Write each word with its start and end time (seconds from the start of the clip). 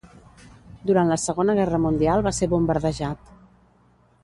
Durant 0.91 1.11
la 1.11 1.17
Segona 1.23 1.55
Guerra 1.59 1.81
Mundial 1.85 2.25
va 2.29 2.33
ser 2.39 2.51
bombardejat. 2.55 3.31